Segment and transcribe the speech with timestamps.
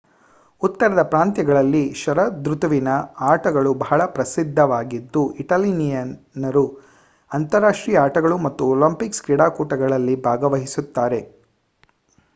[0.61, 2.87] ಉತ್ತರದ ಪ್ರಾಂತ್ಯಗಳಲ್ಲಿ ಷರದೃತುವಿನ
[3.27, 6.65] ಆಟಗಳು ಬಹಳ ಪ್ರಸಿದ್ದವಾಗಿದ್ದು ಇಟಾಲಿಯನ್ನರು
[7.31, 9.19] ಅಂತಾರಾಷ್ಟ್ರೀಯ ಆಟಗಳು ಮತ್ತು ಒಲಿಂಪಿಕ್
[9.57, 11.21] ಕೂಟಗಳಲ್ಲಿ ಭಾಗವಹಿಸುತ್ತಾರೆ